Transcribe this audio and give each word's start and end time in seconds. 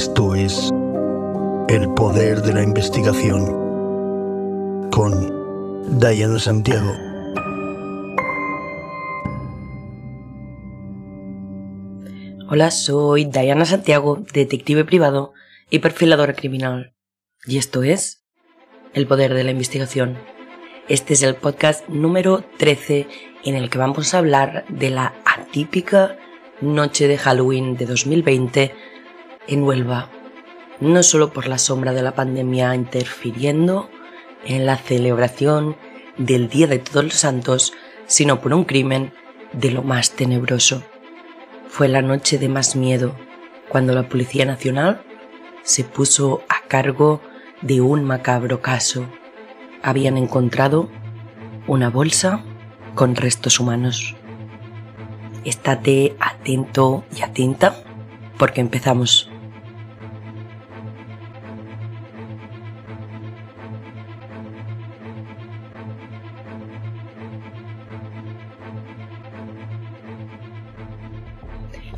Esto 0.00 0.34
es 0.34 0.70
El 1.68 1.92
Poder 1.94 2.40
de 2.40 2.54
la 2.54 2.62
Investigación 2.62 3.44
con 4.90 6.00
Diana 6.00 6.38
Santiago. 6.38 6.90
Hola, 12.48 12.70
soy 12.70 13.26
Diana 13.26 13.66
Santiago, 13.66 14.24
detective 14.32 14.86
privado 14.86 15.34
y 15.68 15.80
perfiladora 15.80 16.32
criminal. 16.32 16.94
Y 17.44 17.58
esto 17.58 17.82
es 17.82 18.24
El 18.94 19.06
Poder 19.06 19.34
de 19.34 19.44
la 19.44 19.50
Investigación. 19.50 20.16
Este 20.88 21.12
es 21.12 21.22
el 21.22 21.34
podcast 21.34 21.86
número 21.90 22.42
13 22.56 23.06
en 23.44 23.54
el 23.54 23.68
que 23.68 23.76
vamos 23.76 24.14
a 24.14 24.18
hablar 24.18 24.64
de 24.70 24.88
la 24.88 25.12
atípica 25.26 26.16
noche 26.62 27.06
de 27.06 27.18
Halloween 27.18 27.76
de 27.76 27.84
2020 27.84 28.89
en 29.50 29.64
Huelva, 29.64 30.08
no 30.80 31.02
solo 31.02 31.32
por 31.32 31.46
la 31.48 31.58
sombra 31.58 31.92
de 31.92 32.02
la 32.02 32.14
pandemia 32.14 32.74
interfiriendo 32.74 33.90
en 34.44 34.64
la 34.64 34.76
celebración 34.76 35.76
del 36.16 36.48
Día 36.48 36.66
de 36.66 36.78
Todos 36.78 37.04
los 37.04 37.14
Santos, 37.14 37.74
sino 38.06 38.40
por 38.40 38.54
un 38.54 38.64
crimen 38.64 39.12
de 39.52 39.72
lo 39.72 39.82
más 39.82 40.12
tenebroso. 40.12 40.82
Fue 41.68 41.88
la 41.88 42.00
noche 42.00 42.38
de 42.38 42.48
más 42.48 42.76
miedo, 42.76 43.14
cuando 43.68 43.92
la 43.92 44.08
Policía 44.08 44.44
Nacional 44.46 45.02
se 45.62 45.84
puso 45.84 46.42
a 46.48 46.66
cargo 46.68 47.20
de 47.60 47.80
un 47.80 48.04
macabro 48.04 48.62
caso. 48.62 49.06
Habían 49.82 50.16
encontrado 50.16 50.88
una 51.66 51.90
bolsa 51.90 52.42
con 52.94 53.16
restos 53.16 53.60
humanos. 53.60 54.16
Estate 55.44 56.16
atento 56.20 57.04
y 57.16 57.22
atenta 57.22 57.76
porque 58.38 58.60
empezamos. 58.60 59.29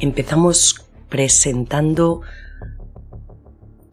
Empezamos 0.02 0.84
presentando 1.08 2.22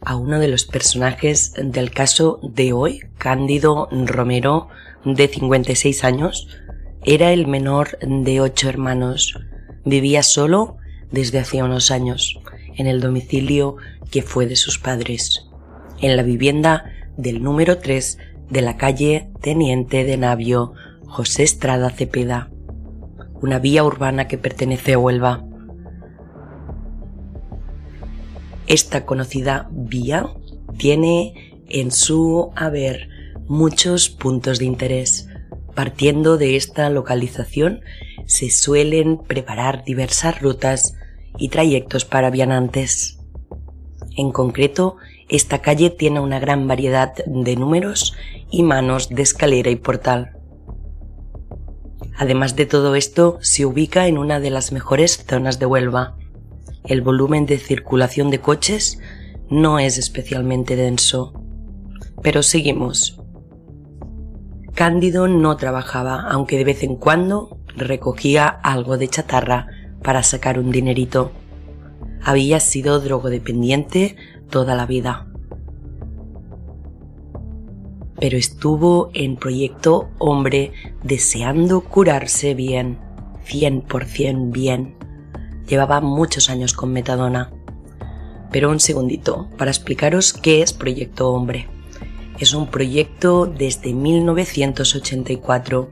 a 0.01 0.15
uno 0.15 0.39
de 0.39 0.47
los 0.47 0.65
personajes 0.65 1.53
del 1.63 1.91
caso 1.91 2.39
de 2.41 2.73
hoy, 2.73 3.01
Cándido 3.19 3.87
Romero, 3.91 4.69
de 5.05 5.27
56 5.27 6.03
años. 6.03 6.47
Era 7.05 7.31
el 7.31 7.45
menor 7.45 7.99
de 8.01 8.41
ocho 8.41 8.69
hermanos. 8.69 9.35
Vivía 9.85 10.23
solo 10.23 10.77
desde 11.11 11.37
hacía 11.37 11.63
unos 11.63 11.91
años, 11.91 12.39
en 12.75 12.87
el 12.87 13.01
domicilio 13.01 13.75
que 14.09 14.23
fue 14.23 14.47
de 14.47 14.55
sus 14.55 14.79
padres, 14.79 15.45
en 16.01 16.17
la 16.17 16.23
vivienda 16.23 16.85
del 17.17 17.43
número 17.43 17.77
3 17.77 18.17
de 18.49 18.61
la 18.63 18.77
calle 18.77 19.29
Teniente 19.41 20.03
de 20.05 20.17
Navio 20.17 20.73
José 21.05 21.43
Estrada 21.43 21.91
Cepeda, 21.91 22.49
una 23.43 23.59
vía 23.59 23.83
urbana 23.83 24.27
que 24.27 24.39
pertenece 24.39 24.93
a 24.93 24.97
Huelva. 24.97 25.45
Esta 28.69 29.03
conocida 29.03 29.67
vía 29.71 30.27
tiene 30.77 31.63
en 31.69 31.91
su 31.91 32.51
haber 32.55 33.09
muchos 33.47 34.11
puntos 34.11 34.59
de 34.59 34.65
interés. 34.65 35.27
Partiendo 35.73 36.37
de 36.37 36.55
esta 36.55 36.87
localización 36.91 37.81
se 38.27 38.51
suelen 38.51 39.17
preparar 39.17 39.83
diversas 39.85 40.39
rutas 40.39 40.93
y 41.39 41.49
trayectos 41.49 42.05
para 42.05 42.29
vianantes. 42.29 43.17
En 44.15 44.31
concreto, 44.31 44.97
esta 45.29 45.63
calle 45.63 45.89
tiene 45.89 46.19
una 46.19 46.39
gran 46.39 46.67
variedad 46.67 47.15
de 47.25 47.55
números 47.55 48.15
y 48.51 48.61
manos 48.61 49.09
de 49.09 49.23
escalera 49.23 49.71
y 49.71 49.77
portal. 49.77 50.37
Además 52.19 52.55
de 52.55 52.67
todo 52.67 52.93
esto, 52.93 53.39
se 53.41 53.65
ubica 53.65 54.05
en 54.05 54.19
una 54.19 54.39
de 54.39 54.51
las 54.51 54.71
mejores 54.71 55.25
zonas 55.27 55.57
de 55.57 55.65
Huelva, 55.65 56.19
el 56.85 57.01
volumen 57.01 57.45
de 57.45 57.57
circulación 57.57 58.29
de 58.29 58.39
coches 58.39 58.99
no 59.49 59.79
es 59.79 59.97
especialmente 59.97 60.75
denso. 60.75 61.33
Pero 62.21 62.43
seguimos. 62.43 63.21
Cándido 64.73 65.27
no 65.27 65.57
trabajaba, 65.57 66.21
aunque 66.29 66.57
de 66.57 66.63
vez 66.63 66.83
en 66.83 66.95
cuando 66.95 67.57
recogía 67.75 68.47
algo 68.47 68.97
de 68.97 69.07
chatarra 69.07 69.67
para 70.03 70.23
sacar 70.23 70.59
un 70.59 70.71
dinerito. 70.71 71.31
Había 72.23 72.59
sido 72.59 72.99
drogodependiente 72.99 74.15
toda 74.49 74.75
la 74.75 74.85
vida. 74.85 75.27
Pero 78.19 78.37
estuvo 78.37 79.11
en 79.13 79.37
proyecto 79.37 80.09
hombre 80.17 80.73
deseando 81.03 81.81
curarse 81.81 82.53
bien, 82.53 82.99
cien 83.43 83.81
por 83.81 84.05
cien 84.05 84.51
bien 84.51 84.95
llevaba 85.69 86.01
muchos 86.01 86.49
años 86.49 86.73
con 86.73 86.91
metadona. 86.91 87.51
Pero 88.51 88.71
un 88.71 88.79
segundito, 88.79 89.47
para 89.57 89.71
explicaros 89.71 90.33
qué 90.33 90.61
es 90.61 90.73
Proyecto 90.73 91.31
Hombre. 91.31 91.67
Es 92.39 92.53
un 92.53 92.67
proyecto 92.67 93.45
desde 93.45 93.93
1984. 93.93 95.89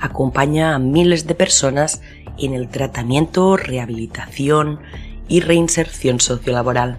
Acompaña 0.00 0.74
a 0.74 0.78
miles 0.78 1.26
de 1.26 1.34
personas 1.34 2.00
en 2.38 2.54
el 2.54 2.68
tratamiento, 2.68 3.56
rehabilitación 3.56 4.80
y 5.28 5.40
reinserción 5.40 6.20
sociolaboral, 6.20 6.98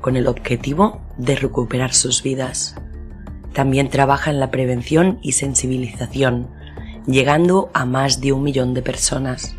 con 0.00 0.16
el 0.16 0.26
objetivo 0.26 1.02
de 1.16 1.36
recuperar 1.36 1.94
sus 1.94 2.22
vidas. 2.22 2.74
También 3.52 3.88
trabaja 3.88 4.30
en 4.30 4.40
la 4.40 4.50
prevención 4.50 5.18
y 5.22 5.32
sensibilización, 5.32 6.48
llegando 7.06 7.70
a 7.74 7.84
más 7.84 8.20
de 8.20 8.32
un 8.32 8.42
millón 8.42 8.74
de 8.74 8.82
personas. 8.82 9.54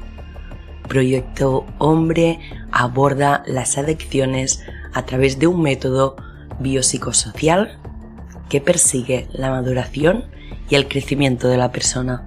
Proyecto 0.90 1.68
Hombre 1.78 2.40
aborda 2.72 3.44
las 3.46 3.78
adicciones 3.78 4.62
a 4.92 5.06
través 5.06 5.38
de 5.38 5.46
un 5.46 5.62
método 5.62 6.18
biopsicosocial 6.60 7.80
que 8.50 8.60
persigue 8.60 9.28
la 9.32 9.52
maduración 9.52 10.26
y 10.68 10.76
el 10.76 10.88
crecimiento 10.88 11.48
de 11.48 11.58
la 11.58 11.72
persona. 11.72 12.26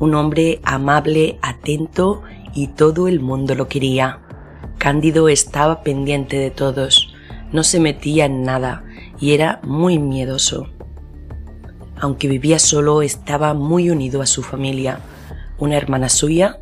Un 0.00 0.14
hombre 0.14 0.60
amable, 0.64 1.38
atento 1.42 2.22
y 2.54 2.68
todo 2.68 3.06
el 3.06 3.20
mundo 3.20 3.54
lo 3.54 3.68
quería. 3.68 4.20
Cándido 4.78 5.28
estaba 5.28 5.82
pendiente 5.82 6.38
de 6.38 6.50
todos, 6.50 7.14
no 7.52 7.62
se 7.62 7.78
metía 7.78 8.24
en 8.24 8.42
nada 8.42 8.84
y 9.20 9.32
era 9.32 9.60
muy 9.64 9.98
miedoso. 9.98 10.66
Aunque 12.00 12.26
vivía 12.26 12.58
solo, 12.58 13.02
estaba 13.02 13.52
muy 13.52 13.90
unido 13.90 14.22
a 14.22 14.26
su 14.26 14.42
familia. 14.42 15.00
Una 15.58 15.76
hermana 15.76 16.08
suya 16.08 16.60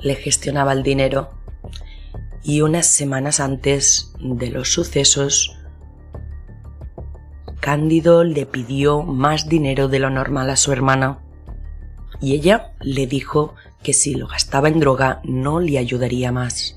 le 0.00 0.14
gestionaba 0.14 0.72
el 0.72 0.82
dinero. 0.82 1.30
Y 2.42 2.60
unas 2.60 2.86
semanas 2.86 3.38
antes 3.38 4.12
de 4.20 4.50
los 4.50 4.72
sucesos, 4.72 5.56
Cándido 7.60 8.24
le 8.24 8.44
pidió 8.44 9.04
más 9.04 9.48
dinero 9.48 9.86
de 9.86 10.00
lo 10.00 10.10
normal 10.10 10.50
a 10.50 10.56
su 10.56 10.72
hermana. 10.72 11.20
Y 12.20 12.34
ella 12.34 12.72
le 12.80 13.06
dijo 13.06 13.54
que 13.84 13.92
si 13.92 14.16
lo 14.16 14.26
gastaba 14.26 14.68
en 14.68 14.80
droga 14.80 15.20
no 15.22 15.60
le 15.60 15.78
ayudaría 15.78 16.32
más. 16.32 16.76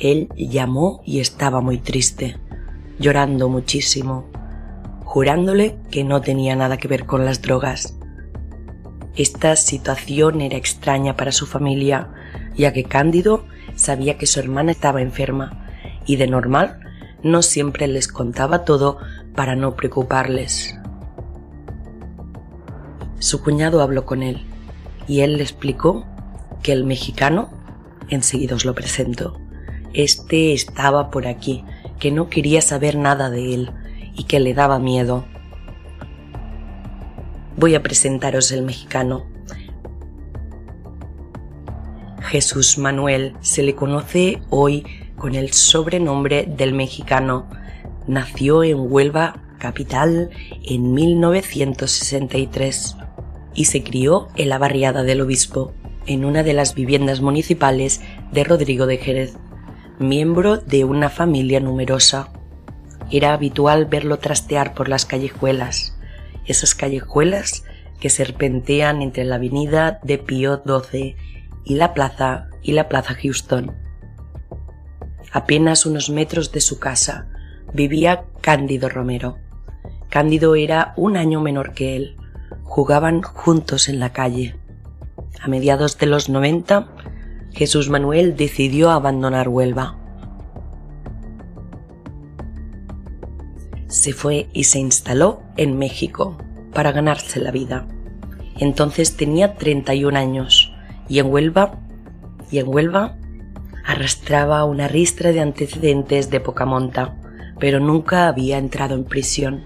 Él 0.00 0.28
llamó 0.36 1.02
y 1.04 1.20
estaba 1.20 1.60
muy 1.60 1.78
triste, 1.78 2.36
llorando 2.98 3.48
muchísimo, 3.48 4.28
jurándole 5.04 5.76
que 5.92 6.02
no 6.02 6.20
tenía 6.20 6.56
nada 6.56 6.76
que 6.76 6.88
ver 6.88 7.06
con 7.06 7.24
las 7.24 7.42
drogas. 7.42 7.97
Esta 9.18 9.56
situación 9.56 10.40
era 10.40 10.56
extraña 10.56 11.16
para 11.16 11.32
su 11.32 11.44
familia, 11.44 12.08
ya 12.56 12.72
que 12.72 12.84
Cándido 12.84 13.44
sabía 13.74 14.16
que 14.16 14.26
su 14.26 14.38
hermana 14.38 14.70
estaba 14.70 15.02
enferma 15.02 15.66
y 16.06 16.14
de 16.14 16.28
normal 16.28 16.78
no 17.24 17.42
siempre 17.42 17.88
les 17.88 18.06
contaba 18.06 18.64
todo 18.64 18.98
para 19.34 19.56
no 19.56 19.74
preocuparles. 19.74 20.78
Su 23.18 23.42
cuñado 23.42 23.82
habló 23.82 24.06
con 24.06 24.22
él 24.22 24.46
y 25.08 25.22
él 25.22 25.38
le 25.38 25.42
explicó 25.42 26.06
que 26.62 26.70
el 26.70 26.84
mexicano, 26.84 27.50
enseguida 28.08 28.54
os 28.54 28.64
lo 28.64 28.76
presento, 28.76 29.36
este 29.94 30.52
estaba 30.52 31.10
por 31.10 31.26
aquí, 31.26 31.64
que 31.98 32.12
no 32.12 32.28
quería 32.28 32.62
saber 32.62 32.94
nada 32.94 33.30
de 33.30 33.52
él 33.52 33.72
y 34.14 34.24
que 34.24 34.38
le 34.38 34.54
daba 34.54 34.78
miedo. 34.78 35.24
Voy 37.58 37.74
a 37.74 37.82
presentaros 37.82 38.52
el 38.52 38.62
mexicano. 38.62 39.26
Jesús 42.20 42.78
Manuel 42.78 43.34
se 43.40 43.64
le 43.64 43.74
conoce 43.74 44.40
hoy 44.48 44.86
con 45.16 45.34
el 45.34 45.52
sobrenombre 45.52 46.46
del 46.46 46.72
mexicano. 46.72 47.50
Nació 48.06 48.62
en 48.62 48.76
Huelva, 48.78 49.42
capital, 49.58 50.30
en 50.62 50.94
1963 50.94 52.96
y 53.54 53.64
se 53.64 53.82
crió 53.82 54.28
en 54.36 54.50
la 54.50 54.58
barriada 54.58 55.02
del 55.02 55.20
obispo, 55.20 55.72
en 56.06 56.24
una 56.24 56.44
de 56.44 56.52
las 56.52 56.76
viviendas 56.76 57.20
municipales 57.20 58.00
de 58.30 58.44
Rodrigo 58.44 58.86
de 58.86 58.98
Jerez, 58.98 59.36
miembro 59.98 60.58
de 60.58 60.84
una 60.84 61.10
familia 61.10 61.58
numerosa. 61.58 62.28
Era 63.10 63.32
habitual 63.32 63.86
verlo 63.86 64.18
trastear 64.18 64.74
por 64.74 64.88
las 64.88 65.06
callejuelas, 65.06 65.97
esas 66.48 66.74
callejuelas 66.74 67.64
que 68.00 68.10
serpentean 68.10 69.02
entre 69.02 69.24
la 69.24 69.36
avenida 69.36 70.00
de 70.02 70.18
Pío 70.18 70.62
XII 70.64 71.16
y 71.64 71.74
la 71.74 71.94
plaza 71.94 72.48
y 72.62 72.72
la 72.72 72.88
plaza 72.88 73.14
Houston. 73.14 73.72
Apenas 75.32 75.86
unos 75.86 76.10
metros 76.10 76.52
de 76.52 76.60
su 76.60 76.78
casa 76.78 77.28
vivía 77.72 78.24
Cándido 78.40 78.88
Romero. 78.88 79.38
Cándido 80.08 80.54
era 80.54 80.94
un 80.96 81.16
año 81.16 81.40
menor 81.40 81.74
que 81.74 81.96
él, 81.96 82.16
jugaban 82.62 83.22
juntos 83.22 83.88
en 83.88 84.00
la 84.00 84.12
calle. 84.12 84.56
A 85.40 85.48
mediados 85.48 85.98
de 85.98 86.06
los 86.06 86.28
90, 86.28 86.88
Jesús 87.52 87.90
Manuel 87.90 88.36
decidió 88.36 88.90
abandonar 88.90 89.48
Huelva. 89.48 89.98
Se 93.88 94.12
fue 94.12 94.48
y 94.52 94.64
se 94.64 94.78
instaló 94.78 95.42
en 95.56 95.78
México 95.78 96.38
para 96.72 96.92
ganarse 96.92 97.40
la 97.40 97.50
vida. 97.50 97.86
Entonces 98.58 99.16
tenía 99.16 99.56
31 99.56 100.18
años 100.18 100.72
y 101.08 101.18
en 101.18 101.32
Huelva 101.32 101.78
y 102.50 102.58
en 102.58 102.68
Huelva 102.68 103.16
arrastraba 103.84 104.64
una 104.64 104.88
ristra 104.88 105.32
de 105.32 105.40
antecedentes 105.40 106.30
de 106.30 106.40
poca 106.40 106.66
monta, 106.66 107.16
pero 107.58 107.80
nunca 107.80 108.28
había 108.28 108.58
entrado 108.58 108.94
en 108.94 109.04
prisión 109.04 109.64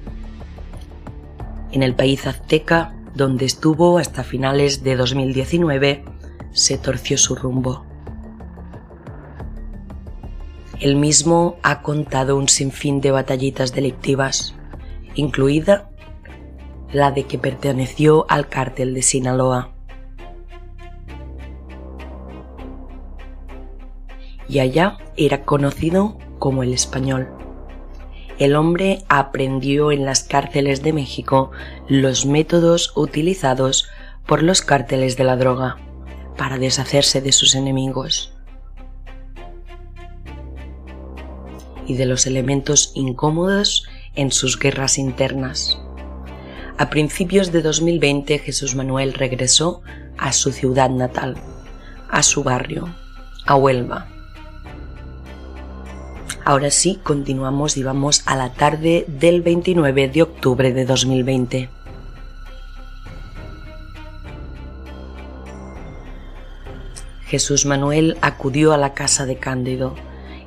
en 1.72 1.82
el 1.82 1.94
país 1.94 2.26
azteca, 2.26 2.94
donde 3.14 3.46
estuvo 3.46 3.98
hasta 3.98 4.24
finales 4.24 4.84
de 4.84 4.94
2019, 4.94 6.04
se 6.52 6.78
torció 6.78 7.16
su 7.19 7.34
rumbo. 7.34 7.86
Él 10.82 10.96
mismo 10.96 11.56
ha 11.62 11.81
contado 11.81 12.37
un 12.37 12.49
sinfín 12.49 13.00
de 13.00 13.12
batallitas 13.12 13.73
delictivas, 13.73 14.55
incluida 15.14 15.88
la 16.93 17.12
de 17.12 17.25
que 17.25 17.38
perteneció 17.38 18.26
al 18.29 18.49
cártel 18.49 18.93
de 18.93 19.02
Sinaloa. 19.02 19.73
Y 24.49 24.58
allá 24.58 24.99
era 25.17 25.44
conocido 25.44 26.19
como 26.38 26.62
el 26.62 26.75
español 26.75 27.29
el 28.43 28.56
hombre 28.56 29.05
aprendió 29.08 29.93
en 29.93 30.05
las 30.05 30.25
cárceles 30.25 30.82
de 30.82 30.93
México 30.93 31.52
los 31.87 32.26
métodos 32.26 32.93
utilizados 32.96 33.88
por 34.26 34.43
los 34.43 34.62
cárteles 34.62 35.17
de 35.17 35.23
la 35.23 35.37
droga 35.37 35.76
para 36.37 36.58
deshacerse 36.58 37.20
de 37.20 37.31
sus 37.31 37.55
enemigos 37.55 38.31
y 41.87 41.96
de 41.96 42.06
los 42.06 42.26
elementos 42.26 42.93
incómodos 42.94 43.84
en 44.14 44.32
sus 44.32 44.58
guerras 44.58 44.99
internas. 44.99 45.79
A 46.79 46.90
principios 46.90 47.52
de 47.52 47.62
2020 47.62 48.38
Jesús 48.38 48.75
Manuel 48.75 49.14
regresó 49.14 49.82
a 50.19 50.32
su 50.32 50.52
ciudad 50.52 50.90
natal, 50.90 51.37
a 52.08 52.23
su 52.23 52.43
barrio, 52.43 52.94
a 53.46 53.56
Huelva 53.56 54.08
Ahora 56.44 56.70
sí, 56.70 56.99
continuamos 57.00 57.76
y 57.76 57.84
vamos 57.84 58.23
a 58.26 58.34
la 58.34 58.52
tarde 58.52 59.05
del 59.06 59.43
29 59.43 60.08
de 60.08 60.23
octubre 60.23 60.73
de 60.73 60.84
2020. 60.84 61.69
Jesús 67.26 67.64
Manuel 67.64 68.19
acudió 68.23 68.73
a 68.73 68.76
la 68.76 68.93
casa 68.93 69.25
de 69.25 69.37
Cándido 69.37 69.94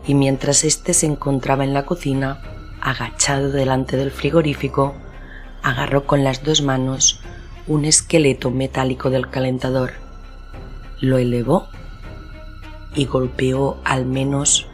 y 0.08 0.14
mientras 0.14 0.64
éste 0.64 0.94
se 0.94 1.06
encontraba 1.06 1.64
en 1.64 1.74
la 1.74 1.86
cocina, 1.86 2.42
agachado 2.82 3.52
delante 3.52 3.98
del 3.98 4.12
frigorífico, 4.12 4.96
agarró 5.64 6.06
con 6.06 6.24
las 6.24 6.44
dos 6.44 6.62
manos 6.62 7.22
un 7.68 7.86
esqueleto 7.86 8.52
metálico 8.52 9.10
del 9.10 9.30
calentador, 9.30 9.94
lo 11.02 11.18
elevó 11.18 11.68
y 12.94 13.06
golpeó 13.06 13.78
al 13.84 14.06
menos 14.06 14.68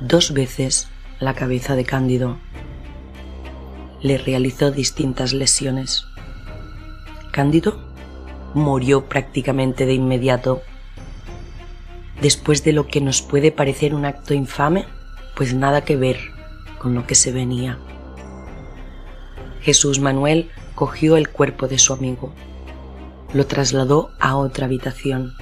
dos 0.00 0.32
veces 0.32 0.88
la 1.20 1.34
cabeza 1.34 1.74
de 1.76 1.84
Cándido. 1.84 2.38
Le 4.02 4.18
realizó 4.18 4.70
distintas 4.70 5.32
lesiones. 5.32 6.04
Cándido 7.32 7.78
murió 8.54 9.08
prácticamente 9.08 9.84
de 9.86 9.94
inmediato. 9.94 10.62
Después 12.20 12.64
de 12.64 12.72
lo 12.72 12.86
que 12.86 13.00
nos 13.00 13.22
puede 13.22 13.52
parecer 13.52 13.94
un 13.94 14.04
acto 14.04 14.34
infame, 14.34 14.86
pues 15.34 15.54
nada 15.54 15.84
que 15.84 15.96
ver 15.96 16.18
con 16.78 16.94
lo 16.94 17.06
que 17.06 17.14
se 17.14 17.32
venía. 17.32 17.78
Jesús 19.60 20.00
Manuel 20.00 20.50
cogió 20.74 21.16
el 21.16 21.28
cuerpo 21.28 21.68
de 21.68 21.78
su 21.78 21.92
amigo, 21.92 22.32
lo 23.34 23.46
trasladó 23.46 24.10
a 24.20 24.36
otra 24.36 24.66
habitación 24.66 25.34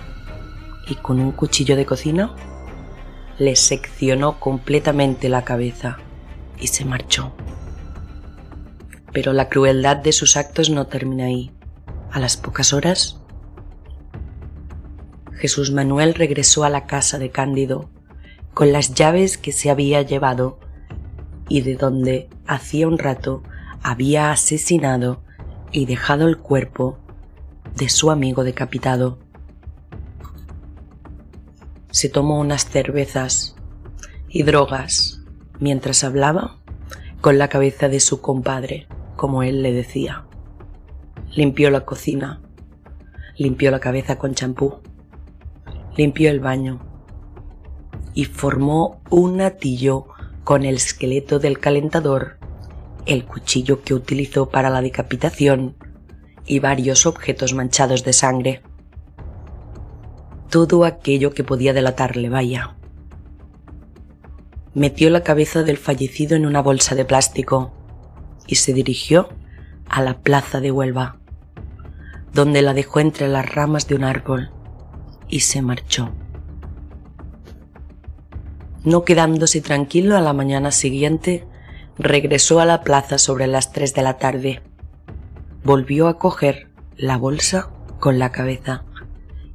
y 0.88 0.96
con 0.96 1.20
un 1.20 1.32
cuchillo 1.32 1.76
de 1.76 1.86
cocina 1.86 2.34
le 3.38 3.56
seccionó 3.56 4.38
completamente 4.38 5.28
la 5.28 5.44
cabeza 5.44 5.98
y 6.58 6.68
se 6.68 6.84
marchó. 6.84 7.32
Pero 9.12 9.32
la 9.32 9.48
crueldad 9.48 9.96
de 9.96 10.12
sus 10.12 10.36
actos 10.36 10.70
no 10.70 10.86
termina 10.86 11.26
ahí. 11.26 11.52
A 12.10 12.20
las 12.20 12.36
pocas 12.36 12.72
horas, 12.72 13.20
Jesús 15.44 15.72
Manuel 15.72 16.14
regresó 16.14 16.64
a 16.64 16.70
la 16.70 16.86
casa 16.86 17.18
de 17.18 17.28
Cándido 17.28 17.90
con 18.54 18.72
las 18.72 18.94
llaves 18.94 19.36
que 19.36 19.52
se 19.52 19.68
había 19.68 20.00
llevado 20.00 20.58
y 21.50 21.60
de 21.60 21.74
donde 21.74 22.30
hacía 22.46 22.88
un 22.88 22.96
rato 22.96 23.42
había 23.82 24.30
asesinado 24.30 25.22
y 25.70 25.84
dejado 25.84 26.28
el 26.28 26.38
cuerpo 26.38 26.98
de 27.76 27.90
su 27.90 28.10
amigo 28.10 28.42
decapitado 28.42 29.18
se 31.90 32.08
tomó 32.08 32.40
unas 32.40 32.64
cervezas 32.64 33.54
y 34.30 34.44
drogas 34.44 35.20
mientras 35.60 36.04
hablaba 36.04 36.56
con 37.20 37.36
la 37.36 37.48
cabeza 37.48 37.90
de 37.90 38.00
su 38.00 38.22
compadre, 38.22 38.88
como 39.14 39.42
él 39.42 39.62
le 39.62 39.74
decía. 39.74 40.24
Limpió 41.36 41.68
la 41.68 41.84
cocina, 41.84 42.40
limpió 43.36 43.70
la 43.70 43.80
cabeza 43.80 44.16
con 44.16 44.34
champú, 44.34 44.80
limpió 45.96 46.30
el 46.30 46.40
baño 46.40 46.80
y 48.14 48.24
formó 48.26 49.00
un 49.10 49.40
atillo 49.40 50.06
con 50.44 50.64
el 50.64 50.76
esqueleto 50.76 51.38
del 51.38 51.58
calentador, 51.58 52.38
el 53.06 53.24
cuchillo 53.24 53.82
que 53.82 53.94
utilizó 53.94 54.48
para 54.48 54.70
la 54.70 54.80
decapitación, 54.80 55.76
y 56.46 56.58
varios 56.58 57.06
objetos 57.06 57.54
manchados 57.54 58.04
de 58.04 58.12
sangre. 58.12 58.62
Todo 60.50 60.84
aquello 60.84 61.32
que 61.32 61.42
podía 61.42 61.72
delatarle, 61.72 62.28
vaya. 62.28 62.76
Metió 64.74 65.08
la 65.08 65.22
cabeza 65.22 65.62
del 65.62 65.78
fallecido 65.78 66.36
en 66.36 66.44
una 66.44 66.60
bolsa 66.60 66.94
de 66.94 67.04
plástico 67.04 67.72
y 68.46 68.56
se 68.56 68.74
dirigió 68.74 69.30
a 69.88 70.02
la 70.02 70.18
plaza 70.18 70.60
de 70.60 70.70
Huelva, 70.70 71.16
donde 72.32 72.60
la 72.60 72.74
dejó 72.74 73.00
entre 73.00 73.28
las 73.28 73.54
ramas 73.54 73.88
de 73.88 73.94
un 73.94 74.04
árbol 74.04 74.50
y 75.28 75.40
se 75.40 75.62
marchó. 75.62 76.10
No 78.84 79.04
quedándose 79.04 79.60
tranquilo 79.62 80.16
a 80.16 80.20
la 80.20 80.32
mañana 80.34 80.70
siguiente, 80.70 81.46
regresó 81.98 82.60
a 82.60 82.66
la 82.66 82.82
plaza 82.82 83.18
sobre 83.18 83.46
las 83.46 83.72
tres 83.72 83.94
de 83.94 84.02
la 84.02 84.18
tarde. 84.18 84.62
Volvió 85.62 86.08
a 86.08 86.18
coger 86.18 86.68
la 86.96 87.16
bolsa 87.16 87.70
con 87.98 88.18
la 88.18 88.30
cabeza 88.30 88.84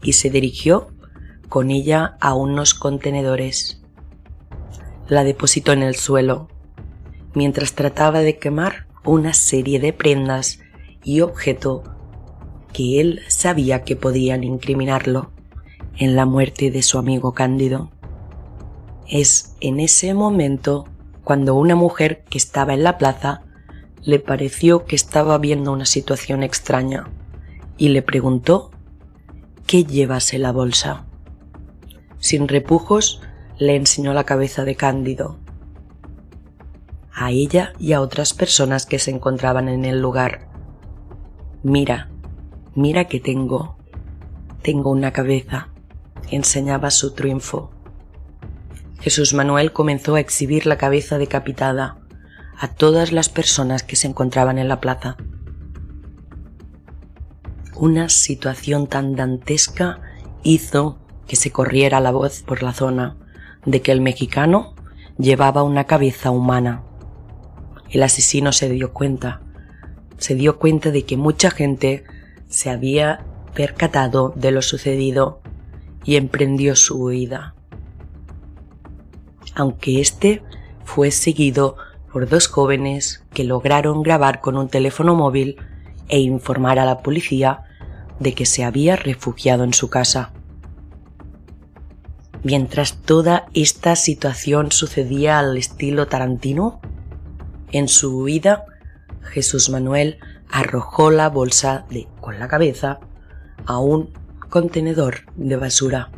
y 0.01 0.13
se 0.13 0.29
dirigió 0.29 0.89
con 1.47 1.69
ella 1.69 2.17
a 2.19 2.33
unos 2.33 2.73
contenedores. 2.73 3.81
La 5.07 5.23
depositó 5.23 5.73
en 5.73 5.83
el 5.83 5.95
suelo, 5.95 6.47
mientras 7.33 7.73
trataba 7.73 8.21
de 8.21 8.39
quemar 8.39 8.87
una 9.03 9.33
serie 9.33 9.79
de 9.79 9.93
prendas 9.93 10.59
y 11.03 11.21
objetos 11.21 11.83
que 12.73 12.99
él 12.99 13.21
sabía 13.27 13.83
que 13.83 13.95
podían 13.95 14.43
incriminarlo 14.43 15.31
en 15.97 16.15
la 16.15 16.25
muerte 16.25 16.71
de 16.71 16.81
su 16.81 16.97
amigo 16.97 17.33
Cándido. 17.33 17.91
Es 19.07 19.55
en 19.59 19.79
ese 19.79 20.13
momento 20.13 20.85
cuando 21.23 21.55
una 21.55 21.75
mujer 21.75 22.23
que 22.29 22.37
estaba 22.37 22.73
en 22.73 22.83
la 22.83 22.97
plaza 22.97 23.43
le 24.01 24.19
pareció 24.19 24.85
que 24.85 24.95
estaba 24.95 25.37
viendo 25.37 25.71
una 25.71 25.85
situación 25.85 26.43
extraña 26.43 27.09
y 27.77 27.89
le 27.89 28.01
preguntó 28.01 28.71
qué 29.65 29.83
llevase 29.83 30.39
la 30.39 30.51
bolsa. 30.51 31.05
Sin 32.17 32.47
repujos, 32.47 33.21
le 33.57 33.75
enseñó 33.75 34.13
la 34.13 34.23
cabeza 34.23 34.63
de 34.63 34.75
Cándido. 34.75 35.37
A 37.13 37.31
ella 37.31 37.73
y 37.79 37.93
a 37.93 38.01
otras 38.01 38.33
personas 38.33 38.85
que 38.85 38.99
se 38.99 39.11
encontraban 39.11 39.67
en 39.69 39.85
el 39.85 40.01
lugar. 40.01 40.49
Mira, 41.63 42.09
mira 42.75 43.05
que 43.05 43.19
tengo. 43.19 43.77
Tengo 44.61 44.89
una 44.91 45.11
cabeza. 45.11 45.69
Enseñaba 46.31 46.91
su 46.91 47.13
triunfo. 47.13 47.71
Jesús 48.99 49.33
Manuel 49.33 49.71
comenzó 49.71 50.15
a 50.15 50.19
exhibir 50.19 50.65
la 50.65 50.77
cabeza 50.77 51.17
decapitada 51.17 51.97
a 52.57 52.67
todas 52.67 53.11
las 53.11 53.29
personas 53.29 53.83
que 53.83 53.95
se 53.95 54.07
encontraban 54.07 54.57
en 54.57 54.67
la 54.67 54.79
plaza. 54.79 55.17
Una 57.75 58.09
situación 58.09 58.87
tan 58.87 59.15
dantesca 59.15 60.01
hizo 60.43 60.99
que 61.27 61.35
se 61.35 61.51
corriera 61.51 61.99
la 62.01 62.11
voz 62.11 62.41
por 62.41 62.61
la 62.61 62.73
zona 62.73 63.15
de 63.65 63.81
que 63.81 63.91
el 63.91 64.01
mexicano 64.01 64.75
llevaba 65.17 65.63
una 65.63 65.85
cabeza 65.85 66.29
humana. 66.29 66.83
El 67.89 68.03
asesino 68.03 68.51
se 68.51 68.69
dio 68.69 68.93
cuenta, 68.93 69.41
se 70.17 70.35
dio 70.35 70.59
cuenta 70.59 70.91
de 70.91 71.05
que 71.05 71.17
mucha 71.17 71.49
gente 71.49 72.03
se 72.49 72.69
había 72.69 73.25
percatado 73.53 74.33
de 74.35 74.51
lo 74.51 74.61
sucedido 74.61 75.41
y 76.03 76.15
emprendió 76.15 76.75
su 76.75 77.03
huida 77.03 77.55
aunque 79.59 79.99
este 79.99 80.41
fue 80.85 81.11
seguido 81.11 81.75
por 82.11 82.27
dos 82.29 82.47
jóvenes 82.47 83.23
que 83.33 83.43
lograron 83.43 84.01
grabar 84.03 84.39
con 84.39 84.55
un 84.55 84.69
teléfono 84.69 85.15
móvil 85.15 85.57
e 86.07 86.19
informar 86.19 86.79
a 86.79 86.85
la 86.85 86.99
policía 86.99 87.63
de 88.19 88.33
que 88.33 88.45
se 88.45 88.63
había 88.63 88.95
refugiado 88.95 89.65
en 89.65 89.73
su 89.73 89.89
casa. 89.89 90.31
Mientras 92.41 93.01
toda 93.01 93.47
esta 93.53 93.97
situación 93.97 94.71
sucedía 94.71 95.39
al 95.39 95.57
estilo 95.57 96.07
Tarantino, 96.07 96.79
en 97.71 97.89
su 97.89 98.17
huida, 98.17 98.63
Jesús 99.21 99.69
Manuel 99.69 100.19
arrojó 100.49 101.11
la 101.11 101.29
bolsa 101.29 101.85
de 101.89 102.07
con 102.21 102.39
la 102.39 102.47
cabeza 102.47 102.99
a 103.65 103.77
un 103.77 104.09
contenedor 104.49 105.21
de 105.35 105.55
basura. 105.55 106.11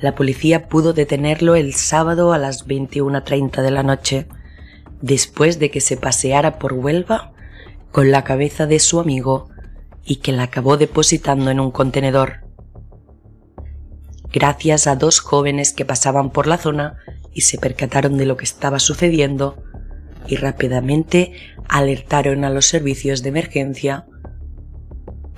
La 0.00 0.14
policía 0.14 0.68
pudo 0.68 0.92
detenerlo 0.92 1.54
el 1.54 1.74
sábado 1.74 2.32
a 2.32 2.38
las 2.38 2.66
21.30 2.66 3.62
de 3.62 3.70
la 3.70 3.84
noche, 3.84 4.26
después 5.00 5.60
de 5.60 5.70
que 5.70 5.80
se 5.80 5.96
paseara 5.96 6.58
por 6.58 6.72
Huelva 6.72 7.32
con 7.92 8.10
la 8.10 8.24
cabeza 8.24 8.66
de 8.66 8.80
su 8.80 8.98
amigo 8.98 9.48
y 10.04 10.16
que 10.16 10.32
la 10.32 10.44
acabó 10.44 10.76
depositando 10.76 11.50
en 11.50 11.60
un 11.60 11.70
contenedor. 11.70 12.40
Gracias 14.32 14.86
a 14.86 14.96
dos 14.96 15.20
jóvenes 15.20 15.72
que 15.72 15.84
pasaban 15.84 16.30
por 16.30 16.46
la 16.46 16.58
zona 16.58 16.96
y 17.32 17.42
se 17.42 17.58
percataron 17.58 18.16
de 18.16 18.26
lo 18.26 18.36
que 18.36 18.44
estaba 18.44 18.78
sucediendo 18.78 19.62
y 20.26 20.36
rápidamente 20.36 21.32
alertaron 21.68 22.44
a 22.44 22.50
los 22.50 22.66
servicios 22.66 23.22
de 23.22 23.28
emergencia, 23.28 24.06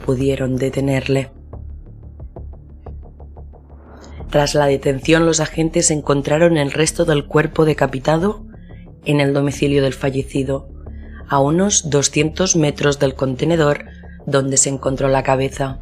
pudieron 0.05 0.57
detenerle. 0.57 1.31
Tras 4.31 4.55
la 4.55 4.67
detención, 4.67 5.27
los 5.27 5.41
agentes 5.41 5.91
encontraron 5.91 6.57
el 6.57 6.73
resto 6.73 7.05
del 7.05 7.25
cuerpo 7.27 7.65
decapitado 7.65 8.45
en 9.05 9.21
el 9.21 9.33
domicilio 9.33 9.83
del 9.83 9.95
fallecido, 9.95 10.69
a 11.29 11.41
unos 11.41 11.89
200 11.89 12.57
metros 12.57 12.99
del 12.99 13.15
contenedor 13.15 13.85
donde 14.27 14.57
se 14.57 14.69
encontró 14.71 15.09
la 15.09 15.23
cabeza. 15.23 15.81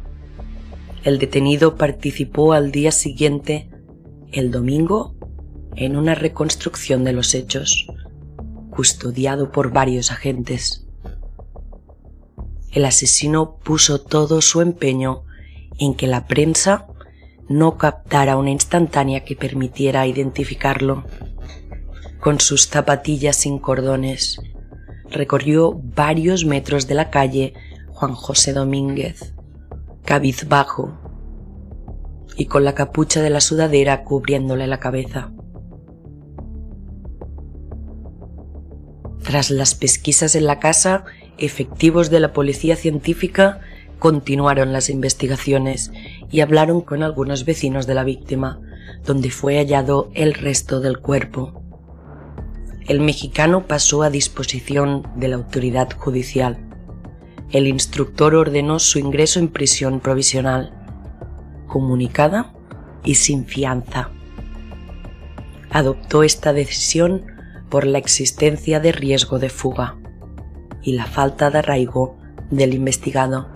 El 1.03 1.19
detenido 1.19 1.75
participó 1.75 2.53
al 2.53 2.71
día 2.71 2.91
siguiente, 2.91 3.69
el 4.31 4.51
domingo, 4.51 5.15
en 5.75 5.97
una 5.97 6.15
reconstrucción 6.15 7.03
de 7.03 7.13
los 7.13 7.33
hechos, 7.33 7.87
custodiado 8.69 9.51
por 9.51 9.73
varios 9.73 10.11
agentes. 10.11 10.82
El 12.73 12.85
asesino 12.85 13.57
puso 13.63 14.01
todo 14.01 14.41
su 14.41 14.59
empeño 14.61 15.23
en 15.77 15.93
que 15.93 16.07
la 16.07 16.25
prensa 16.25 16.87
no 17.47 17.77
captara 17.77 18.35
una 18.35 18.49
instantánea 18.49 19.23
que 19.23 19.35
permitiera 19.35 20.07
identificarlo. 20.07 21.05
Con 22.19 22.39
sus 22.39 22.67
zapatillas 22.67 23.35
sin 23.35 23.59
cordones, 23.59 24.41
recorrió 25.11 25.79
varios 25.83 26.45
metros 26.45 26.87
de 26.87 26.95
la 26.95 27.11
calle 27.11 27.53
Juan 27.89 28.15
José 28.15 28.53
Domínguez, 28.53 29.33
cabizbajo, 30.03 30.97
y 32.35 32.45
con 32.47 32.63
la 32.63 32.73
capucha 32.73 33.21
de 33.21 33.29
la 33.29 33.41
sudadera 33.41 34.03
cubriéndole 34.03 34.65
la 34.65 34.79
cabeza. 34.79 35.31
Tras 39.23 39.51
las 39.51 39.75
pesquisas 39.75 40.33
en 40.35 40.47
la 40.47 40.59
casa, 40.59 41.05
efectivos 41.37 42.09
de 42.09 42.19
la 42.19 42.33
policía 42.33 42.75
científica 42.75 43.61
continuaron 43.99 44.73
las 44.73 44.89
investigaciones 44.89 45.91
y 46.29 46.41
hablaron 46.41 46.81
con 46.81 47.03
algunos 47.03 47.45
vecinos 47.45 47.87
de 47.87 47.95
la 47.95 48.03
víctima, 48.03 48.59
donde 49.05 49.29
fue 49.29 49.57
hallado 49.57 50.09
el 50.13 50.33
resto 50.33 50.81
del 50.81 50.99
cuerpo. 50.99 51.61
El 52.87 52.99
mexicano 52.99 53.65
pasó 53.65 54.03
a 54.03 54.09
disposición 54.09 55.07
de 55.15 55.29
la 55.29 55.37
autoridad 55.37 55.89
judicial. 55.97 56.57
El 57.51 57.67
instructor 57.67 58.35
ordenó 58.35 58.79
su 58.79 58.99
ingreso 58.99 59.39
en 59.39 59.47
prisión 59.47 60.01
provisional, 60.01 60.73
comunicada 61.67 62.53
y 63.05 63.15
sin 63.15 63.45
fianza. 63.45 64.09
Adoptó 65.69 66.23
esta 66.23 66.51
decisión 66.51 67.25
por 67.69 67.87
la 67.87 67.99
existencia 67.99 68.79
de 68.79 68.91
riesgo 68.91 69.39
de 69.39 69.49
fuga 69.49 69.97
y 70.83 70.93
la 70.93 71.05
falta 71.05 71.49
de 71.49 71.59
arraigo 71.59 72.17
del 72.51 72.73
investigado 72.73 73.53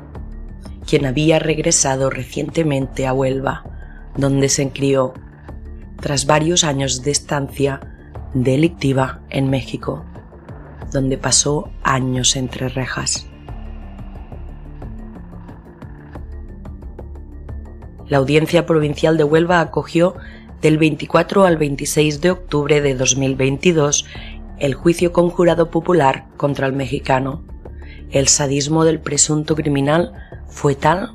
quien 0.88 1.06
había 1.06 1.38
regresado 1.38 2.10
recientemente 2.10 3.06
a 3.06 3.14
Huelva, 3.14 3.64
donde 4.16 4.50
se 4.50 4.70
crió, 4.70 5.14
tras 6.02 6.26
varios 6.26 6.64
años 6.64 7.04
de 7.04 7.12
estancia 7.12 7.82
delictiva 8.34 9.20
en 9.30 9.50
México, 9.50 10.06
donde 10.92 11.18
pasó 11.18 11.70
años 11.84 12.36
entre 12.38 12.70
rejas. 12.70 13.28
La 18.08 18.20
Audiencia 18.20 18.66
Provincial 18.66 19.18
de 19.18 19.26
Huelva 19.26 19.60
acogió 19.60 20.16
del 20.62 20.78
24 20.78 21.44
al 21.44 21.58
26 21.58 22.22
de 22.22 22.32
octubre 22.32 22.80
de 22.80 22.96
2022 22.96 24.06
el 24.60 24.74
juicio 24.74 25.14
conjurado 25.14 25.70
popular 25.70 26.28
contra 26.38 26.68
el 26.68 26.74
mexicano. 26.74 27.44
El 28.10 28.28
sadismo 28.28 28.86
del 28.86 29.00
presunto 29.00 29.56
criminal 29.56 30.14
fue 30.48 30.76
tal 30.76 31.14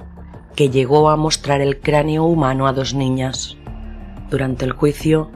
que 0.55 0.71
llegó 0.71 1.11
a 1.11 1.17
mostrar 1.17 1.61
el 1.61 1.81
cráneo 1.81 2.25
humano 2.25 2.67
a 2.67 2.73
dos 2.73 2.95
niñas. 2.95 3.57
Durante 4.31 4.65
el 4.65 4.73
juicio 4.73 5.31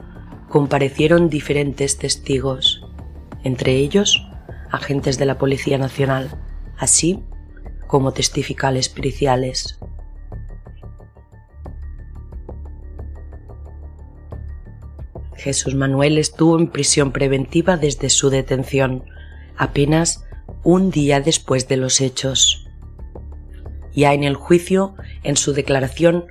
comparecieron 0.49 1.29
diferentes 1.29 1.97
testigos, 1.97 2.85
entre 3.43 3.75
ellos 3.75 4.23
agentes 4.71 5.17
de 5.17 5.25
la 5.25 5.37
Policía 5.37 5.77
Nacional, 5.77 6.29
así 6.77 7.23
como 7.87 8.11
testificales 8.11 8.89
periciales. 8.89 9.79
Jesús 15.47 15.75
Manuel 15.75 16.17
estuvo 16.17 16.59
en 16.59 16.67
prisión 16.67 17.13
preventiva 17.13 17.77
desde 17.77 18.09
su 18.09 18.29
detención, 18.29 19.05
apenas 19.55 20.25
un 20.61 20.91
día 20.91 21.21
después 21.21 21.69
de 21.69 21.77
los 21.77 22.01
hechos. 22.01 22.67
Ya 23.95 24.13
en 24.13 24.25
el 24.25 24.35
juicio, 24.35 24.95
en 25.23 25.37
su 25.37 25.53
declaración, 25.53 26.25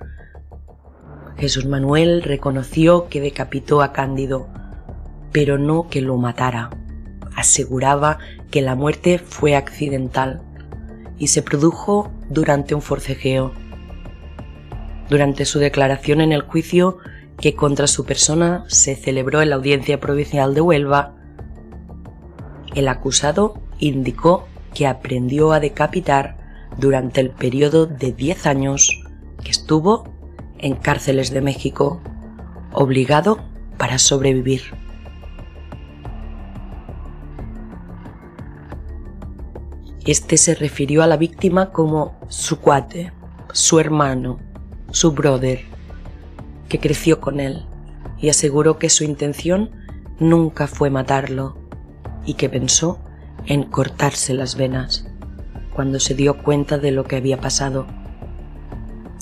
Jesús 1.38 1.64
Manuel 1.64 2.24
reconoció 2.24 3.08
que 3.08 3.22
decapitó 3.22 3.80
a 3.80 3.94
Cándido, 3.94 4.48
pero 5.32 5.56
no 5.56 5.88
que 5.88 6.02
lo 6.02 6.18
matara. 6.18 6.68
Aseguraba 7.34 8.18
que 8.50 8.60
la 8.60 8.74
muerte 8.74 9.18
fue 9.18 9.56
accidental 9.56 10.42
y 11.16 11.28
se 11.28 11.40
produjo 11.40 12.12
durante 12.28 12.74
un 12.74 12.82
forcejeo. 12.82 13.54
Durante 15.08 15.46
su 15.46 15.58
declaración 15.58 16.20
en 16.20 16.32
el 16.32 16.42
juicio 16.42 16.98
que 17.40 17.54
contra 17.54 17.86
su 17.86 18.04
persona 18.04 18.64
se 18.68 18.96
celebró 18.96 19.42
en 19.42 19.50
la 19.50 19.56
Audiencia 19.56 20.00
Provincial 20.00 20.54
de 20.54 20.60
Huelva, 20.60 21.14
el 22.74 22.88
acusado 22.88 23.60
indicó 23.78 24.46
que 24.74 24.86
aprendió 24.86 25.52
a 25.52 25.60
decapitar 25.60 26.36
durante 26.78 27.20
el 27.20 27.30
periodo 27.30 27.86
de 27.86 28.12
10 28.12 28.46
años 28.46 29.02
que 29.42 29.50
estuvo 29.50 30.04
en 30.58 30.74
cárceles 30.74 31.30
de 31.30 31.40
México, 31.40 32.00
obligado 32.72 33.38
para 33.78 33.98
sobrevivir. 33.98 34.62
Este 40.04 40.36
se 40.36 40.54
refirió 40.54 41.02
a 41.02 41.06
la 41.06 41.16
víctima 41.16 41.72
como 41.72 42.18
su 42.28 42.60
cuate, 42.60 43.12
su 43.52 43.80
hermano, 43.80 44.38
su 44.90 45.12
brother, 45.12 45.75
que 46.68 46.80
creció 46.80 47.20
con 47.20 47.40
él, 47.40 47.64
y 48.18 48.28
aseguró 48.28 48.78
que 48.78 48.90
su 48.90 49.04
intención 49.04 49.70
nunca 50.18 50.66
fue 50.66 50.90
matarlo, 50.90 51.56
y 52.24 52.34
que 52.34 52.48
pensó 52.48 52.98
en 53.46 53.64
cortarse 53.64 54.34
las 54.34 54.56
venas 54.56 55.06
cuando 55.76 56.00
se 56.00 56.14
dio 56.14 56.42
cuenta 56.42 56.78
de 56.78 56.90
lo 56.90 57.04
que 57.04 57.16
había 57.16 57.38
pasado. 57.38 57.86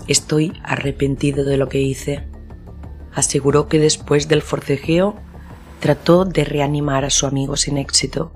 Estoy 0.06 0.52
arrepentido 0.62 1.44
de 1.44 1.56
lo 1.56 1.68
que 1.68 1.80
hice. 1.80 2.28
Aseguró 3.12 3.66
que 3.66 3.80
después 3.80 4.28
del 4.28 4.40
forcejeo 4.40 5.16
trató 5.80 6.24
de 6.24 6.44
reanimar 6.44 7.04
a 7.04 7.10
su 7.10 7.26
amigo 7.26 7.56
sin 7.56 7.76
éxito. 7.76 8.32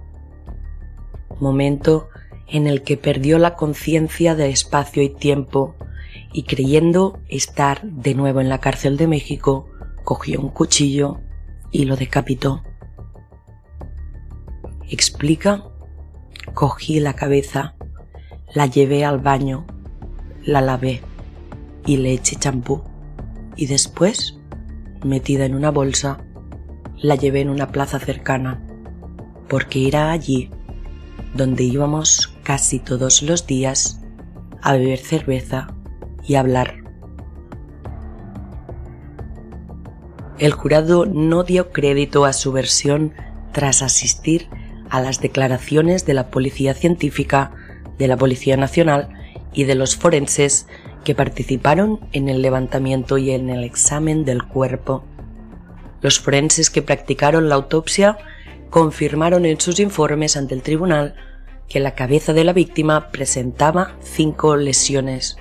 Momento 1.38 2.08
en 2.48 2.66
el 2.66 2.82
que 2.82 2.96
perdió 2.96 3.38
la 3.38 3.54
conciencia 3.54 4.34
de 4.34 4.50
espacio 4.50 5.00
y 5.02 5.10
tiempo 5.10 5.76
y 6.32 6.44
creyendo 6.44 7.20
estar 7.28 7.82
de 7.82 8.14
nuevo 8.14 8.40
en 8.40 8.48
la 8.48 8.58
cárcel 8.58 8.96
de 8.96 9.06
México, 9.06 9.68
cogió 10.04 10.40
un 10.40 10.50
cuchillo 10.50 11.20
y 11.70 11.84
lo 11.84 11.96
decapitó. 11.96 12.62
Explica, 14.88 15.64
cogí 16.54 17.00
la 17.00 17.14
cabeza, 17.14 17.74
la 18.54 18.66
llevé 18.66 19.04
al 19.04 19.18
baño, 19.18 19.66
la 20.44 20.60
lavé 20.60 21.02
y 21.86 21.98
le 21.98 22.12
eché 22.12 22.36
champú 22.36 22.82
y 23.58 23.66
después, 23.66 24.38
metida 25.04 25.44
en 25.44 25.54
una 25.54 25.70
bolsa, 25.70 26.24
la 26.96 27.16
llevé 27.16 27.40
en 27.40 27.50
una 27.50 27.72
plaza 27.72 27.98
cercana, 27.98 28.62
porque 29.48 29.88
era 29.88 30.12
allí 30.12 30.50
donde 31.34 31.64
íbamos 31.64 32.32
casi 32.44 32.78
todos 32.78 33.22
los 33.22 33.46
días 33.46 34.00
a 34.62 34.74
beber 34.74 34.98
cerveza 34.98 35.74
hablar. 36.36 36.82
El 40.38 40.52
jurado 40.52 41.04
no 41.04 41.42
dio 41.42 41.72
crédito 41.72 42.24
a 42.24 42.32
su 42.32 42.52
versión 42.52 43.12
tras 43.52 43.82
asistir 43.82 44.48
a 44.88 45.00
las 45.00 45.20
declaraciones 45.20 46.06
de 46.06 46.14
la 46.14 46.30
Policía 46.30 46.74
Científica, 46.74 47.50
de 47.98 48.08
la 48.08 48.16
Policía 48.16 48.56
Nacional 48.56 49.08
y 49.52 49.64
de 49.64 49.74
los 49.74 49.96
forenses 49.96 50.66
que 51.04 51.14
participaron 51.14 52.00
en 52.12 52.28
el 52.28 52.42
levantamiento 52.42 53.18
y 53.18 53.32
en 53.32 53.50
el 53.50 53.64
examen 53.64 54.24
del 54.24 54.44
cuerpo. 54.44 55.04
Los 56.00 56.20
forenses 56.20 56.70
que 56.70 56.82
practicaron 56.82 57.48
la 57.48 57.56
autopsia 57.56 58.18
confirmaron 58.70 59.46
en 59.46 59.60
sus 59.60 59.80
informes 59.80 60.36
ante 60.36 60.54
el 60.54 60.62
tribunal 60.62 61.14
que 61.68 61.80
la 61.80 61.94
cabeza 61.94 62.32
de 62.32 62.44
la 62.44 62.52
víctima 62.52 63.10
presentaba 63.10 63.96
cinco 64.00 64.56
lesiones, 64.56 65.36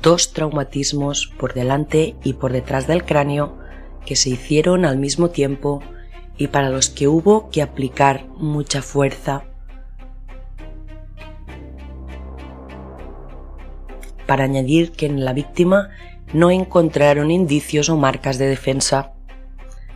dos 0.00 0.32
traumatismos 0.32 1.32
por 1.38 1.54
delante 1.54 2.16
y 2.22 2.34
por 2.34 2.52
detrás 2.52 2.86
del 2.86 3.04
cráneo 3.04 3.58
que 4.06 4.16
se 4.16 4.30
hicieron 4.30 4.84
al 4.84 4.98
mismo 4.98 5.30
tiempo 5.30 5.82
y 6.36 6.48
para 6.48 6.70
los 6.70 6.88
que 6.88 7.08
hubo 7.08 7.50
que 7.50 7.62
aplicar 7.62 8.26
mucha 8.36 8.82
fuerza. 8.82 9.44
Para 14.26 14.44
añadir 14.44 14.92
que 14.92 15.06
en 15.06 15.24
la 15.24 15.32
víctima 15.32 15.90
no 16.32 16.50
encontraron 16.50 17.30
indicios 17.30 17.88
o 17.90 17.96
marcas 17.96 18.38
de 18.38 18.46
defensa. 18.46 19.12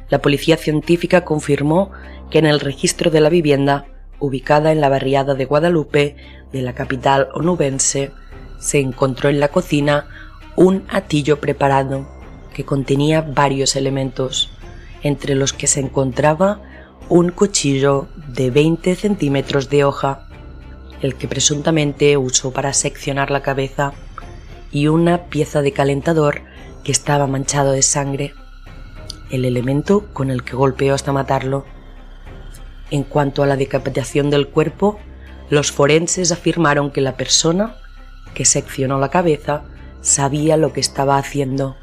La 0.09 0.21
policía 0.21 0.57
científica 0.57 1.25
confirmó 1.25 1.91
que 2.31 2.39
en 2.39 2.47
el 2.47 2.61
registro 2.61 3.11
de 3.11 3.21
la 3.21 3.31
vivienda 3.31 3.87
ubicada 4.19 4.73
en 4.73 4.81
la 4.81 4.89
barriada 4.89 5.35
de 5.35 5.45
Guadalupe 5.45 6.17
de 6.53 6.63
la 6.63 6.75
capital 6.75 7.29
onubense, 7.35 8.13
se 8.59 8.81
encontró 8.81 9.29
en 9.29 9.41
la 9.41 9.49
cocina 9.49 10.07
un 10.57 10.85
atillo 10.89 11.41
preparado 11.41 12.09
que 12.55 12.65
contenía 12.65 13.21
varios 13.21 13.77
elementos, 13.77 14.51
entre 15.03 15.35
los 15.35 15.53
que 15.53 15.67
se 15.67 15.81
encontraba 15.81 16.61
un 17.09 17.31
cuchillo 17.31 18.09
de 18.29 18.51
20 18.51 18.97
centímetros 18.97 19.69
de 19.69 19.85
hoja, 19.85 20.27
el 21.03 21.15
que 21.15 21.29
presuntamente 21.29 22.17
usó 22.17 22.53
para 22.53 22.73
seccionar 22.73 23.31
la 23.31 23.43
cabeza, 23.43 23.93
y 24.73 24.89
una 24.89 25.25
pieza 25.25 25.63
de 25.63 25.73
calentador 25.73 26.43
que 26.83 26.93
estaba 26.93 27.27
manchado 27.27 27.73
de 27.73 27.83
sangre, 27.83 28.35
el 29.31 29.45
elemento 29.45 30.07
con 30.13 30.31
el 30.31 30.43
que 30.43 30.57
golpeó 30.57 30.95
hasta 30.95 31.13
matarlo. 31.13 31.65
En 32.91 33.03
cuanto 33.03 33.43
a 33.43 33.47
la 33.47 33.57
decapitación 33.57 34.31
del 34.31 34.49
cuerpo, 34.49 34.99
los 35.51 35.73
forenses 35.73 36.33
afirmaron 36.33 36.91
que 36.91 37.01
la 37.01 37.17
persona 37.17 37.77
que 38.37 38.45
seccionó 38.45 38.99
la 38.99 39.09
cabeza 39.09 39.65
sabía 40.03 40.59
lo 40.59 40.75
que 40.75 40.81
estaba 40.81 41.17
haciendo 41.17 41.75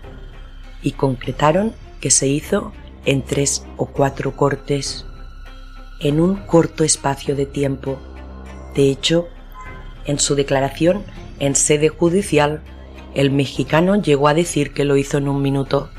y 0.83 0.91
concretaron 0.91 1.73
que 1.99 2.11
se 2.11 2.27
hizo 2.27 2.71
en 3.05 3.23
tres 3.23 3.65
o 3.75 3.87
cuatro 3.87 4.35
cortes 4.35 5.03
en 5.99 6.21
un 6.21 6.35
corto 6.35 6.83
espacio 6.83 7.35
de 7.35 7.47
tiempo. 7.47 7.97
De 8.75 8.91
hecho, 8.91 9.27
en 10.05 10.19
su 10.19 10.35
declaración 10.35 11.03
en 11.39 11.55
sede 11.55 11.89
judicial, 11.89 12.61
el 13.15 13.31
mexicano 13.31 13.95
llegó 13.95 14.27
a 14.27 14.35
decir 14.35 14.73
que 14.73 14.85
lo 14.85 14.95
hizo 14.95 15.17
en 15.17 15.27
un 15.27 15.41
minuto 15.41 15.89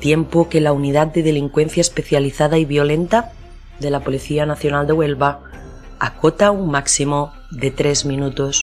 tiempo 0.00 0.48
que 0.48 0.62
la 0.62 0.72
Unidad 0.72 1.08
de 1.08 1.22
Delincuencia 1.22 1.82
Especializada 1.82 2.56
y 2.56 2.64
Violenta 2.64 3.32
de 3.80 3.90
la 3.90 4.00
Policía 4.00 4.46
Nacional 4.46 4.86
de 4.86 4.92
Huelva 4.94 5.40
acota 5.98 6.52
un 6.52 6.70
máximo 6.70 7.32
de 7.50 7.70
tres 7.70 8.06
minutos. 8.06 8.62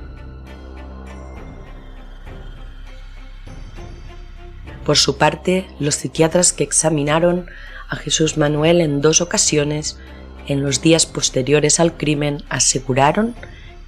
Por 4.91 4.97
su 4.97 5.15
parte, 5.15 5.67
los 5.79 5.95
psiquiatras 5.95 6.51
que 6.51 6.65
examinaron 6.65 7.45
a 7.87 7.95
Jesús 7.95 8.37
Manuel 8.37 8.81
en 8.81 8.99
dos 8.99 9.21
ocasiones 9.21 9.97
en 10.47 10.63
los 10.63 10.81
días 10.81 11.05
posteriores 11.05 11.79
al 11.79 11.95
crimen 11.95 12.43
aseguraron 12.49 13.33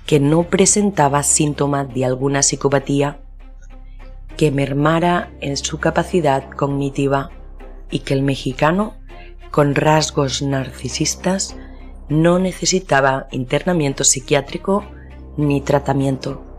que 0.05 0.21
no 0.21 0.43
presentaba 0.43 1.21
síntomas 1.23 1.93
de 1.93 2.05
alguna 2.05 2.41
psicopatía 2.41 3.19
que 4.37 4.49
mermara 4.49 5.33
en 5.41 5.57
su 5.57 5.77
capacidad 5.77 6.49
cognitiva 6.51 7.31
y 7.91 7.99
que 7.99 8.13
el 8.13 8.21
mexicano, 8.21 8.95
con 9.51 9.75
rasgos 9.75 10.41
narcisistas, 10.41 11.57
no 12.07 12.39
necesitaba 12.39 13.27
internamiento 13.31 14.05
psiquiátrico 14.05 14.85
ni 15.35 15.59
tratamiento. 15.59 16.52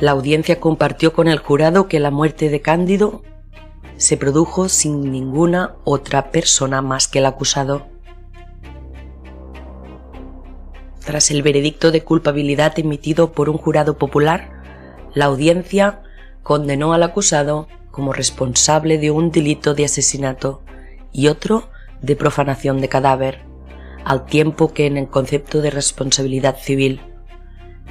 La 0.00 0.12
audiencia 0.12 0.58
compartió 0.58 1.12
con 1.12 1.28
el 1.28 1.38
jurado 1.38 1.86
que 1.86 2.00
la 2.00 2.10
muerte 2.10 2.48
de 2.48 2.62
Cándido 2.62 3.22
se 3.98 4.16
produjo 4.16 4.70
sin 4.70 5.12
ninguna 5.12 5.74
otra 5.84 6.30
persona 6.30 6.80
más 6.80 7.06
que 7.06 7.18
el 7.18 7.26
acusado. 7.26 7.86
Tras 11.04 11.30
el 11.30 11.42
veredicto 11.42 11.90
de 11.90 12.02
culpabilidad 12.02 12.78
emitido 12.78 13.32
por 13.32 13.50
un 13.50 13.58
jurado 13.58 13.98
popular, 13.98 14.62
la 15.12 15.26
audiencia 15.26 16.00
condenó 16.42 16.94
al 16.94 17.02
acusado 17.02 17.68
como 17.90 18.14
responsable 18.14 18.96
de 18.96 19.10
un 19.10 19.30
delito 19.30 19.74
de 19.74 19.84
asesinato 19.84 20.62
y 21.12 21.28
otro 21.28 21.68
de 22.00 22.16
profanación 22.16 22.80
de 22.80 22.88
cadáver, 22.88 23.42
al 24.06 24.24
tiempo 24.24 24.72
que 24.72 24.86
en 24.86 24.96
el 24.96 25.08
concepto 25.08 25.60
de 25.60 25.70
responsabilidad 25.70 26.56
civil 26.56 27.02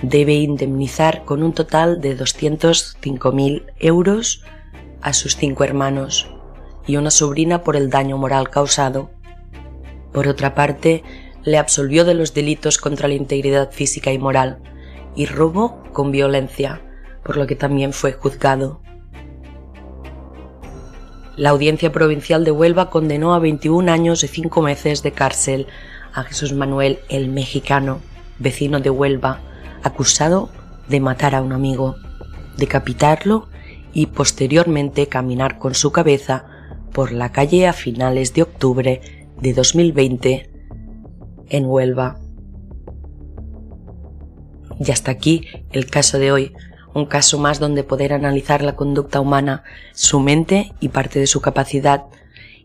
debe 0.02 0.36
indemnizar 0.36 1.26
con 1.26 1.44
un 1.44 1.54
total 1.54 2.02
de 2.02 2.18
205.000 2.18 3.66
euros 3.80 4.44
a 5.02 5.14
sus 5.14 5.36
cinco 5.36 5.64
hermanos 5.64 6.30
y 6.88 6.98
una 6.98 7.12
sobrina 7.12 7.64
por 7.64 7.76
el 7.76 7.90
daño 7.90 8.18
moral 8.18 8.50
causado. 8.50 9.12
Por 10.12 10.28
otra 10.28 10.56
parte, 10.56 11.04
le 11.44 11.58
absolvió 11.58 12.06
de 12.06 12.14
los 12.14 12.34
delitos 12.34 12.78
contra 12.78 13.08
la 13.08 13.14
integridad 13.14 13.72
física 13.72 14.12
y 14.12 14.18
moral 14.18 14.60
y 15.16 15.26
robo 15.26 15.84
con 15.94 16.12
violencia, 16.12 16.82
por 17.24 17.38
lo 17.38 17.48
que 17.48 17.56
también 17.56 17.94
fue 17.94 18.14
juzgado. 18.14 18.82
La 21.36 21.52
Audiencia 21.52 21.92
Provincial 21.92 22.44
de 22.44 22.52
Huelva 22.52 22.90
condenó 22.90 23.34
a 23.34 23.40
21 23.40 23.90
años 23.92 24.24
y 24.24 24.28
5 24.28 24.62
meses 24.62 25.04
de 25.04 25.12
cárcel 25.14 25.68
a 26.14 26.24
Jesús 26.24 26.54
Manuel 26.54 27.00
el 27.08 27.30
Mexicano, 27.30 28.02
vecino 28.40 28.80
de 28.82 28.90
Huelva, 28.90 29.40
acusado 29.84 30.50
de 30.88 31.00
matar 31.00 31.36
a 31.36 31.42
un 31.42 31.54
amigo, 31.54 31.96
decapitarlo 32.58 33.48
y 33.94 34.08
posteriormente 34.08 35.08
caminar 35.08 35.58
con 35.58 35.76
su 35.76 35.92
cabeza 35.92 36.46
por 36.92 37.12
la 37.12 37.32
calle 37.32 37.68
a 37.68 37.74
finales 37.74 38.34
de 38.34 38.44
octubre 38.44 39.28
de 39.40 39.54
2020 39.54 40.50
en 41.50 41.66
Huelva. 41.66 42.20
Y 44.80 44.92
hasta 44.92 45.12
aquí 45.12 45.48
el 45.72 45.90
caso 45.90 46.20
de 46.20 46.32
hoy, 46.32 46.54
un 46.94 47.06
caso 47.06 47.38
más 47.38 47.60
donde 47.60 47.84
poder 47.84 48.14
analizar 48.14 48.62
la 48.62 48.76
conducta 48.76 49.20
humana, 49.20 49.64
su 49.94 50.20
mente 50.20 50.74
y 50.80 50.90
parte 50.90 51.20
de 51.20 51.28
su 51.28 51.42
capacidad. 51.42 52.06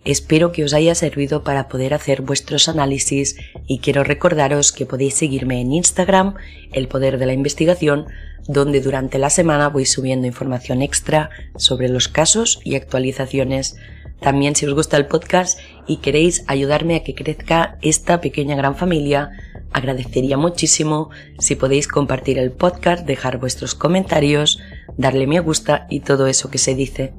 Espero 0.04 0.52
que 0.52 0.64
os 0.64 0.74
haya 0.74 0.94
servido 0.94 1.44
para 1.44 1.68
poder 1.68 1.94
hacer 1.94 2.20
vuestros 2.20 2.68
análisis 2.68 3.36
y 3.66 3.78
quiero 3.78 4.04
recordaros 4.04 4.70
que 4.70 4.84
podéis 4.84 5.14
seguirme 5.14 5.62
en 5.62 5.72
Instagram, 5.72 6.34
El 6.72 6.88
Poder 6.88 7.18
de 7.18 7.24
la 7.24 7.32
Investigación, 7.32 8.06
donde 8.46 8.82
durante 8.82 9.18
la 9.18 9.30
semana 9.30 9.70
voy 9.70 9.86
subiendo 9.86 10.26
información 10.26 10.82
extra 10.82 11.30
sobre 11.56 11.88
los 11.88 12.08
casos 12.08 12.60
y 12.64 12.74
actualizaciones. 12.74 13.76
También 14.20 14.54
si 14.54 14.66
os 14.66 14.74
gusta 14.74 14.98
el 14.98 15.06
podcast 15.06 15.58
y 15.86 15.98
queréis 15.98 16.44
ayudarme 16.48 16.96
a 16.96 17.02
que 17.02 17.14
crezca 17.14 17.78
esta 17.80 18.20
pequeña 18.20 18.56
gran 18.56 18.76
familia, 18.76 19.30
agradecería 19.72 20.36
muchísimo 20.36 21.08
si 21.38 21.56
podéis 21.56 21.88
compartir 21.88 22.38
el 22.38 22.52
podcast, 22.52 23.06
dejar 23.06 23.38
vuestros 23.38 23.74
comentarios, 23.74 24.60
darle 24.98 25.26
me 25.26 25.40
gusta 25.40 25.86
y 25.88 26.00
todo 26.00 26.26
eso 26.26 26.50
que 26.50 26.58
se 26.58 26.74
dice. 26.74 27.14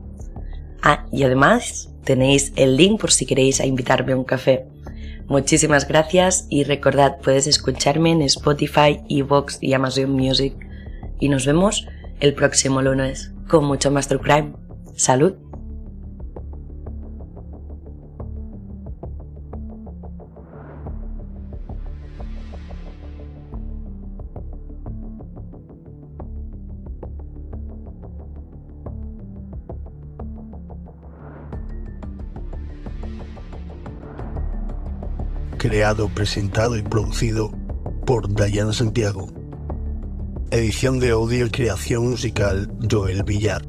Ah, 0.84 1.08
y 1.12 1.24
además 1.24 1.95
tenéis 2.06 2.54
el 2.56 2.78
link 2.78 3.02
por 3.02 3.12
si 3.12 3.26
queréis 3.26 3.60
invitarme 3.60 4.14
a 4.14 4.18
un 4.18 4.24
café. 4.24 4.66
Muchísimas 5.28 5.88
gracias 5.88 6.46
y 6.50 6.64
recordad, 6.64 7.18
puedes 7.24 7.48
escucharme 7.48 8.12
en 8.12 8.22
Spotify, 8.22 9.02
Evox 9.10 9.58
y 9.60 9.74
Amazon 9.74 10.12
Music 10.12 10.54
y 11.20 11.30
nos 11.30 11.46
vemos 11.46 11.88
el 12.20 12.34
próximo 12.34 12.82
lunes 12.82 13.32
con 13.48 13.66
mucho 13.66 13.92
más 13.92 14.08
True 14.08 14.22
Crime. 14.22 14.54
¡Salud! 14.96 15.45
Creado, 35.68 36.10
presentado 36.10 36.78
y 36.78 36.84
producido 36.84 37.50
por 38.06 38.32
Dayana 38.32 38.72
Santiago. 38.72 39.34
Edición 40.52 41.00
de 41.00 41.10
audio 41.10 41.48
y 41.48 41.50
creación 41.50 42.08
musical 42.12 42.72
Joel 42.88 43.24
Villar. 43.24 43.66